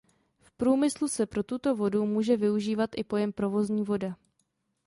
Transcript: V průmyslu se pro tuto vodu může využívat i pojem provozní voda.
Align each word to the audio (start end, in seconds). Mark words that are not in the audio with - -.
V 0.41 0.51
průmyslu 0.51 1.07
se 1.07 1.25
pro 1.25 1.43
tuto 1.43 1.75
vodu 1.75 2.05
může 2.05 2.37
využívat 2.37 2.89
i 2.95 3.03
pojem 3.03 3.33
provozní 3.33 3.83
voda. 3.83 4.15